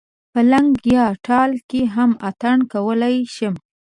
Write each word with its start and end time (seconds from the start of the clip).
په 0.31 0.39
لګن 0.51 0.67
یا 0.95 1.05
تال 1.25 1.51
کې 1.69 1.81
هم 1.95 2.11
اتڼ 2.29 2.57
کولای 2.73 3.15
شم. 3.35 3.55